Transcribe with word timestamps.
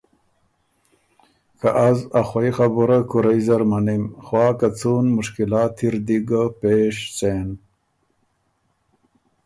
که 1.59 1.69
از 1.89 1.99
ا 2.19 2.21
خوَئ 2.29 2.49
خبره 2.57 2.99
کُورئ 3.11 3.25
اره 3.33 3.41
زر 3.47 3.61
مَنِم 3.71 4.03
خوا 4.25 4.47
که 4.59 4.67
څُون 4.77 5.05
مشکلات 5.17 5.75
اِر 5.85 5.95
دی 6.05 6.17
ګۀ 6.29 6.43
پېش 6.59 6.97
سېن۔ 7.17 7.49